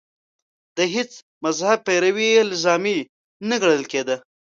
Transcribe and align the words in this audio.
د 0.77 0.79
هېڅ 0.93 1.11
مذهب 1.43 1.79
پیروي 1.87 2.29
الزامي 2.45 2.99
نه 3.49 3.55
ګڼل 3.61 3.83
کېده 3.91 4.15